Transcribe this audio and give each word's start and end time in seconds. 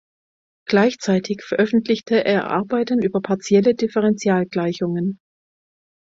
Gleichzeitig 0.65 1.43
veröffentlichte 1.43 2.25
er 2.25 2.49
Arbeiten 2.49 3.03
über 3.03 3.21
partielle 3.21 3.75
Differentialgleichungen. 3.75 5.19